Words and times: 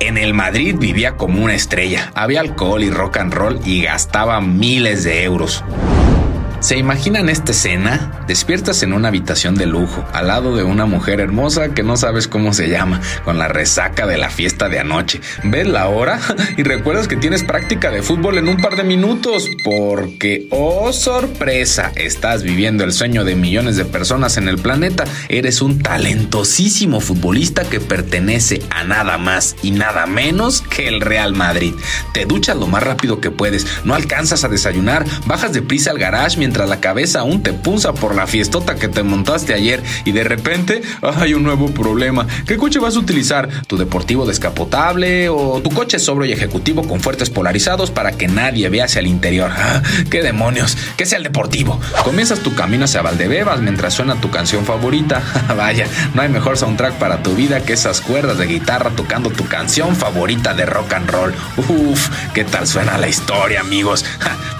En 0.00 0.18
el 0.18 0.34
Madrid 0.34 0.76
vivía 0.78 1.16
como 1.16 1.42
una 1.42 1.54
estrella, 1.54 2.12
había 2.14 2.40
alcohol 2.40 2.82
y 2.82 2.90
rock 2.90 3.16
and 3.18 3.32
roll 3.32 3.60
y 3.64 3.82
gastaba 3.82 4.40
miles 4.40 5.04
de 5.04 5.24
euros. 5.24 5.64
¿Se 6.66 6.76
imaginan 6.76 7.28
esta 7.28 7.52
escena? 7.52 8.24
Despiertas 8.26 8.82
en 8.82 8.92
una 8.92 9.06
habitación 9.06 9.54
de 9.54 9.66
lujo, 9.66 10.04
al 10.12 10.26
lado 10.26 10.56
de 10.56 10.64
una 10.64 10.84
mujer 10.84 11.20
hermosa 11.20 11.74
que 11.74 11.84
no 11.84 11.96
sabes 11.96 12.26
cómo 12.26 12.52
se 12.52 12.68
llama, 12.68 13.00
con 13.24 13.38
la 13.38 13.46
resaca 13.46 14.04
de 14.04 14.18
la 14.18 14.30
fiesta 14.30 14.68
de 14.68 14.80
anoche. 14.80 15.20
Ves 15.44 15.68
la 15.68 15.86
hora 15.86 16.18
y 16.56 16.64
recuerdas 16.64 17.06
que 17.06 17.14
tienes 17.14 17.44
práctica 17.44 17.92
de 17.92 18.02
fútbol 18.02 18.38
en 18.38 18.48
un 18.48 18.56
par 18.56 18.74
de 18.74 18.82
minutos, 18.82 19.48
porque, 19.62 20.48
oh 20.50 20.92
sorpresa, 20.92 21.92
estás 21.94 22.42
viviendo 22.42 22.82
el 22.82 22.92
sueño 22.92 23.24
de 23.24 23.36
millones 23.36 23.76
de 23.76 23.84
personas 23.84 24.36
en 24.36 24.48
el 24.48 24.58
planeta. 24.58 25.04
Eres 25.28 25.62
un 25.62 25.78
talentosísimo 25.78 26.98
futbolista 26.98 27.62
que 27.62 27.78
pertenece 27.78 28.60
a 28.70 28.82
nada 28.82 29.18
más 29.18 29.54
y 29.62 29.70
nada 29.70 30.06
menos 30.06 30.62
que 30.62 30.88
el 30.88 31.00
Real 31.00 31.32
Madrid. 31.32 31.74
Te 32.12 32.26
duchas 32.26 32.56
lo 32.56 32.66
más 32.66 32.82
rápido 32.82 33.20
que 33.20 33.30
puedes, 33.30 33.84
no 33.84 33.94
alcanzas 33.94 34.42
a 34.42 34.48
desayunar, 34.48 35.04
bajas 35.26 35.52
deprisa 35.52 35.92
al 35.92 35.98
garage 36.00 36.38
mientras 36.38 36.55
la 36.64 36.80
cabeza 36.80 37.20
aún 37.20 37.42
te 37.42 37.52
punza 37.52 37.92
por 37.92 38.14
la 38.14 38.26
fiestota 38.26 38.76
que 38.76 38.88
te 38.88 39.02
montaste 39.02 39.52
ayer 39.52 39.82
y 40.04 40.12
de 40.12 40.24
repente 40.24 40.80
hay 41.02 41.34
un 41.34 41.42
nuevo 41.42 41.66
problema. 41.72 42.26
¿Qué 42.46 42.56
coche 42.56 42.78
vas 42.78 42.96
a 42.96 43.00
utilizar? 43.00 43.48
¿Tu 43.66 43.76
deportivo 43.76 44.24
descapotable 44.24 45.28
o 45.28 45.60
tu 45.60 45.70
coche 45.70 45.98
sobro 45.98 46.24
y 46.24 46.32
ejecutivo 46.32 46.86
con 46.86 47.00
fuertes 47.00 47.28
polarizados 47.30 47.90
para 47.90 48.12
que 48.12 48.28
nadie 48.28 48.68
vea 48.68 48.84
hacia 48.84 49.00
el 49.00 49.08
interior? 49.08 49.50
Ah, 49.54 49.82
¡Qué 50.10 50.22
demonios! 50.22 50.78
¿Qué 50.96 51.04
sea 51.04 51.18
el 51.18 51.24
deportivo? 51.24 51.80
Comienzas 52.04 52.38
tu 52.38 52.54
camino 52.54 52.84
hacia 52.84 53.02
Valdebebas 53.02 53.60
mientras 53.60 53.94
suena 53.94 54.20
tu 54.20 54.30
canción 54.30 54.64
favorita. 54.64 55.22
Vaya, 55.56 55.86
no 56.14 56.22
hay 56.22 56.28
mejor 56.28 56.56
soundtrack 56.56 56.94
para 56.94 57.22
tu 57.22 57.34
vida 57.34 57.64
que 57.64 57.72
esas 57.72 58.00
cuerdas 58.00 58.38
de 58.38 58.46
guitarra 58.46 58.90
tocando 58.90 59.30
tu 59.30 59.46
canción 59.48 59.96
favorita 59.96 60.54
de 60.54 60.66
rock 60.66 60.92
and 60.92 61.10
roll. 61.10 61.34
Uf, 61.56 62.08
¿qué 62.32 62.44
tal 62.44 62.66
suena 62.66 62.98
la 62.98 63.08
historia, 63.08 63.60
amigos? 63.60 64.04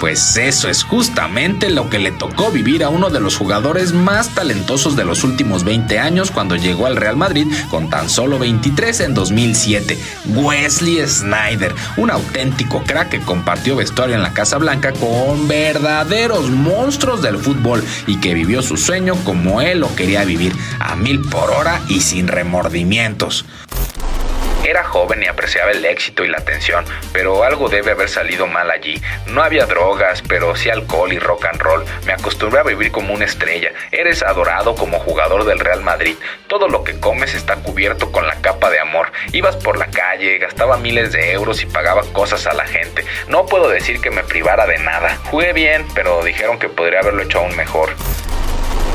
Pues 0.00 0.36
eso 0.36 0.68
es 0.68 0.82
justamente 0.82 1.70
lo 1.74 1.90
que 1.90 1.98
le 1.98 2.12
tocó 2.12 2.50
vivir 2.50 2.84
a 2.84 2.88
uno 2.88 3.10
de 3.10 3.20
los 3.20 3.36
jugadores 3.36 3.92
más 3.92 4.30
talentosos 4.30 4.96
de 4.96 5.04
los 5.04 5.24
últimos 5.24 5.64
20 5.64 5.98
años 5.98 6.30
cuando 6.30 6.56
llegó 6.56 6.86
al 6.86 6.96
Real 6.96 7.16
Madrid 7.16 7.46
con 7.68 7.90
tan 7.90 8.08
solo 8.08 8.38
23 8.38 9.00
en 9.00 9.14
2007, 9.14 9.98
Wesley 10.26 11.06
Snyder, 11.06 11.74
un 11.96 12.10
auténtico 12.10 12.82
crack 12.84 13.10
que 13.10 13.20
compartió 13.20 13.76
vestuario 13.76 14.14
en 14.14 14.22
la 14.22 14.32
Casa 14.32 14.58
Blanca 14.58 14.92
con 14.92 15.48
verdaderos 15.48 16.50
monstruos 16.50 17.22
del 17.22 17.38
fútbol 17.38 17.84
y 18.06 18.20
que 18.20 18.34
vivió 18.34 18.62
su 18.62 18.76
sueño 18.76 19.16
como 19.24 19.60
él 19.60 19.80
lo 19.80 19.94
quería 19.96 20.24
vivir, 20.24 20.54
a 20.78 20.96
mil 20.96 21.20
por 21.20 21.50
hora 21.50 21.80
y 21.88 22.00
sin 22.00 22.28
remordimientos. 22.28 23.44
Era 24.64 24.82
joven 24.82 25.22
y 25.22 25.26
apreciaba 25.26 25.72
el 25.72 25.84
éxito 25.84 26.24
y 26.24 26.28
la 26.28 26.38
atención, 26.38 26.86
pero 27.12 27.44
algo 27.44 27.68
debe 27.68 27.90
haber 27.90 28.08
salido 28.08 28.46
mal 28.46 28.70
allí. 28.70 29.00
No 29.26 29.42
había 29.42 29.66
drogas, 29.66 30.22
pero 30.26 30.56
sí 30.56 30.70
alcohol 30.70 31.12
y 31.12 31.18
rock 31.18 31.44
and 31.44 31.60
roll. 31.60 31.84
Me 32.06 32.14
acostumbré 32.14 32.60
a 32.60 32.62
vivir 32.62 32.90
como 32.90 33.12
una 33.12 33.26
estrella. 33.26 33.72
Eres 33.92 34.22
adorado 34.22 34.74
como 34.74 34.98
jugador 35.00 35.44
del 35.44 35.58
Real 35.58 35.82
Madrid. 35.82 36.16
Todo 36.46 36.68
lo 36.68 36.82
que 36.82 36.98
comes 36.98 37.34
está 37.34 37.56
cubierto 37.56 38.10
con 38.10 38.26
la 38.26 38.40
capa 38.40 38.70
de 38.70 38.80
amor. 38.80 39.12
Ibas 39.32 39.56
por 39.56 39.76
la 39.76 39.88
calle, 39.88 40.38
gastaba 40.38 40.78
miles 40.78 41.12
de 41.12 41.32
euros 41.32 41.62
y 41.62 41.66
pagaba 41.66 42.02
cosas 42.14 42.46
a 42.46 42.54
la 42.54 42.66
gente. 42.66 43.04
No 43.28 43.44
puedo 43.44 43.68
decir 43.68 44.00
que 44.00 44.10
me 44.10 44.24
privara 44.24 44.66
de 44.66 44.78
nada. 44.78 45.18
Jugué 45.30 45.52
bien, 45.52 45.86
pero 45.94 46.24
dijeron 46.24 46.58
que 46.58 46.70
podría 46.70 47.00
haberlo 47.00 47.22
hecho 47.22 47.40
aún 47.40 47.54
mejor. 47.54 47.90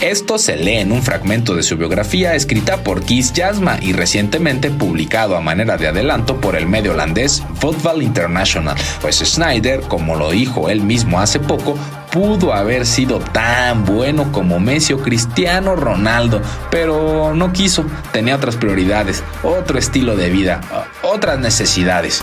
Esto 0.00 0.38
se 0.38 0.56
lee 0.56 0.76
en 0.76 0.92
un 0.92 1.02
fragmento 1.02 1.54
de 1.54 1.62
su 1.62 1.78
biografía 1.78 2.34
escrita 2.34 2.84
por 2.84 3.02
Kees 3.02 3.32
Jasma 3.34 3.78
y 3.80 3.94
recientemente 3.94 4.70
publicado 4.70 5.36
a 5.36 5.40
manera 5.40 5.78
de 5.78 5.88
adelanto 5.88 6.38
por 6.38 6.54
el 6.54 6.66
medio 6.66 6.92
holandés 6.92 7.42
Football 7.54 8.02
International. 8.02 8.76
Pues 9.00 9.16
Snyder, 9.16 9.80
como 9.80 10.14
lo 10.14 10.30
dijo 10.30 10.68
él 10.68 10.82
mismo 10.82 11.18
hace 11.18 11.40
poco, 11.40 11.78
pudo 12.12 12.52
haber 12.52 12.84
sido 12.84 13.20
tan 13.20 13.86
bueno 13.86 14.30
como 14.32 14.60
Messi 14.60 14.92
o 14.92 14.98
Cristiano 14.98 15.76
Ronaldo, 15.76 16.42
pero 16.70 17.34
no 17.34 17.52
quiso, 17.52 17.86
tenía 18.12 18.36
otras 18.36 18.56
prioridades, 18.56 19.22
otro 19.42 19.78
estilo 19.78 20.14
de 20.14 20.28
vida, 20.28 20.60
otras 21.02 21.38
necesidades. 21.38 22.22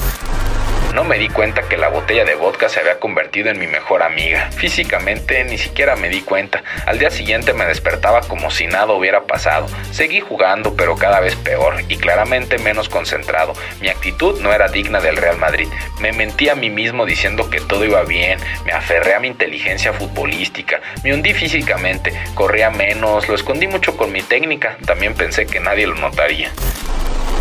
No 0.93 1.03
me 1.03 1.17
di 1.17 1.27
cuenta 1.27 1.63
que 1.63 1.75
la 1.75 1.89
botella 1.89 2.23
de 2.23 2.35
vodka 2.35 2.69
se 2.69 2.79
había 2.79 2.99
convertido 2.99 3.49
en 3.49 3.57
mi 3.57 3.65
mejor 3.65 4.03
amiga. 4.03 4.51
Físicamente 4.51 5.43
ni 5.43 5.57
siquiera 5.57 5.95
me 5.95 6.07
di 6.07 6.21
cuenta. 6.21 6.61
Al 6.85 6.99
día 6.99 7.09
siguiente 7.09 7.51
me 7.53 7.65
despertaba 7.65 8.21
como 8.21 8.51
si 8.51 8.67
nada 8.67 8.93
hubiera 8.93 9.23
pasado. 9.23 9.65
Seguí 9.91 10.19
jugando, 10.19 10.75
pero 10.75 10.95
cada 10.95 11.19
vez 11.19 11.35
peor 11.35 11.81
y 11.89 11.97
claramente 11.97 12.59
menos 12.59 12.89
concentrado. 12.89 13.53
Mi 13.81 13.89
actitud 13.89 14.39
no 14.41 14.53
era 14.53 14.67
digna 14.67 15.01
del 15.01 15.17
Real 15.17 15.37
Madrid. 15.37 15.67
Me 15.99 16.11
mentí 16.11 16.49
a 16.49 16.55
mí 16.55 16.69
mismo 16.69 17.07
diciendo 17.07 17.49
que 17.49 17.59
todo 17.59 17.83
iba 17.85 18.03
bien. 18.03 18.37
Me 18.63 18.71
aferré 18.71 19.15
a 19.15 19.19
mi 19.19 19.29
inteligencia 19.29 19.93
futbolística. 19.93 20.79
Me 21.03 21.11
hundí 21.11 21.33
físicamente. 21.33 22.13
Corría 22.35 22.69
menos. 22.69 23.27
Lo 23.27 23.33
escondí 23.33 23.65
mucho 23.65 23.97
con 23.97 24.11
mi 24.11 24.21
técnica. 24.21 24.77
También 24.85 25.15
pensé 25.15 25.47
que 25.47 25.59
nadie 25.59 25.87
lo 25.87 25.95
notaría. 25.95 26.51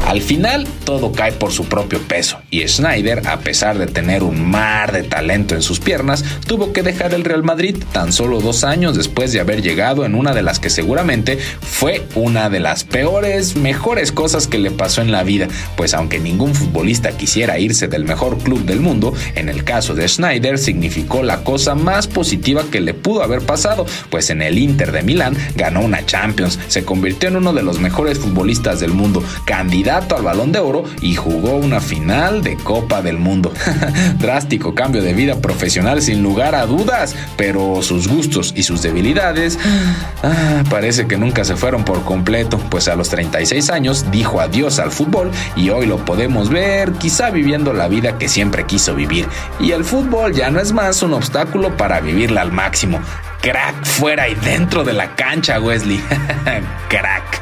Al 0.07 0.21
final, 0.21 0.67
todo 0.85 1.13
cae 1.13 1.33
por 1.33 1.53
su 1.53 1.67
propio 1.67 2.01
peso, 2.01 2.39
y 2.51 2.67
Schneider, 2.67 3.27
a 3.29 3.39
pesar 3.39 3.79
de 3.79 3.87
tener 3.87 4.25
un 4.25 4.51
mar 4.51 4.93
de 4.93 5.05
talento 5.05 5.55
en 5.55 5.63
sus 5.63 5.79
piernas, 5.79 6.25
tuvo 6.47 6.73
que 6.73 6.83
dejar 6.83 7.15
el 7.15 7.25
Real 7.25 7.45
Madrid 7.45 7.77
tan 7.93 8.13
solo 8.13 8.41
dos 8.41 8.65
años 8.65 8.97
después 8.97 9.33
de 9.33 9.41
haber 9.41 9.63
llegado 9.63 10.05
en 10.05 10.15
una 10.15 10.35
de 10.35 10.43
las 10.43 10.59
que 10.59 10.71
seguramente 10.71 11.39
fue 11.39 12.05
una 12.15 12.51
de 12.51 12.61
las 12.61 12.85
peores, 12.85 13.57
mejores 13.57 14.13
cosas 14.13 14.49
que 14.49 14.59
le 14.59 14.71
pasó 14.73 15.03
en 15.03 15.13
la 15.13 15.23
vida, 15.23 15.47
pues 15.77 15.95
aunque 15.95 16.19
ningún 16.19 16.55
futbolista 16.55 17.13
quisiera 17.13 17.59
irse 17.59 17.87
del 17.87 18.05
mejor 18.05 18.39
club 18.39 18.65
del 18.65 18.81
mundo, 18.81 19.15
en 19.37 19.49
el 19.49 19.65
caso 19.65 19.95
de 19.95 20.09
Schneider 20.09 20.59
significó 20.59 21.23
la 21.23 21.45
cosa 21.45 21.75
más 21.75 22.09
positiva 22.09 22.65
que 22.71 22.81
le 22.81 22.93
pudo 22.93 23.23
haber 23.23 23.43
pasado, 23.43 23.87
pues 24.11 24.31
en 24.31 24.43
el 24.43 24.59
Inter 24.59 24.93
de 24.93 25.03
Milán 25.03 25.37
ganó 25.55 25.81
una 25.81 26.05
Champions, 26.05 26.59
se 26.69 26.85
convirtió 26.85 27.29
en 27.29 27.37
uno 27.37 27.53
de 27.53 27.63
los 27.63 27.79
mejores 27.79 28.19
futbolistas 28.19 28.81
del 28.81 28.93
mundo, 28.93 29.23
candidato 29.47 29.92
al 29.93 30.23
balón 30.23 30.53
de 30.53 30.59
oro 30.59 30.85
y 31.03 31.15
jugó 31.17 31.57
una 31.57 31.81
final 31.81 32.43
de 32.43 32.57
Copa 32.57 33.03
del 33.03 33.19
Mundo. 33.19 33.53
Drástico 34.19 34.75
cambio 34.75 35.03
de 35.03 35.13
vida 35.13 35.37
profesional 35.37 36.01
sin 36.01 36.23
lugar 36.23 36.55
a 36.55 36.65
dudas, 36.65 37.15
pero 37.37 37.83
sus 37.83 38.09
gustos 38.09 38.55
y 38.57 38.63
sus 38.63 38.81
debilidades 38.81 39.59
ah, 40.23 40.63
parece 40.71 41.07
que 41.07 41.19
nunca 41.19 41.45
se 41.45 41.57
fueron 41.57 41.85
por 41.85 42.05
completo, 42.05 42.59
pues 42.71 42.89
a 42.89 42.97
los 42.97 43.11
36 43.11 43.69
años 43.69 44.07
dijo 44.11 44.41
adiós 44.41 44.79
al 44.79 44.91
fútbol 44.91 45.31
y 45.57 45.69
hoy 45.69 45.87
lo 45.87 46.03
podemos 46.05 46.49
ver 46.49 46.93
quizá 46.93 47.31
viviendo 47.31 47.75
la 47.75 47.89
vida 47.89 48.17
que 48.17 48.29
siempre 48.29 48.65
quiso 48.65 48.95
vivir. 48.95 49.27
Y 49.61 49.73
el 49.73 49.85
fútbol 49.85 50.33
ya 50.33 50.51
no 50.51 50.59
es 50.59 50.73
más 50.73 51.03
un 51.03 51.13
obstáculo 51.13 51.77
para 51.77 52.01
vivirla 52.01 52.41
al 52.41 52.53
máximo. 52.53 52.99
Crack 53.43 53.85
fuera 53.85 54.29
y 54.29 54.37
dentro 54.37 54.85
de 54.85 54.95
la 54.95 55.15
cancha, 55.17 55.61
Wesley. 55.61 56.01
Crack. 56.89 57.42